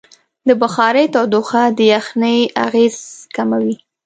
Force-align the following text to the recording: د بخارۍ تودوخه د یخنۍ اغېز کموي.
د 0.47 0.49
بخارۍ 0.61 1.05
تودوخه 1.13 1.63
د 1.77 1.79
یخنۍ 1.93 2.37
اغېز 2.65 2.95
کموي. 3.35 3.75